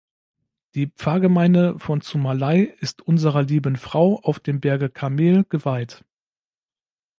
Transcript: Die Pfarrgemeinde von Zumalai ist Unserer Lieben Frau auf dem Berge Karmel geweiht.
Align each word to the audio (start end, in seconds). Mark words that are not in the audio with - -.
Die 0.73 0.87
Pfarrgemeinde 0.87 1.77
von 1.77 2.01
Zumalai 2.01 2.61
ist 2.79 3.03
Unserer 3.03 3.43
Lieben 3.43 3.75
Frau 3.75 4.19
auf 4.23 4.39
dem 4.39 4.59
Berge 4.59 4.89
Karmel 4.89 5.43
geweiht. 5.47 6.03